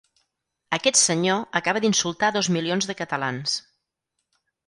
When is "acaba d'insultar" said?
1.59-2.31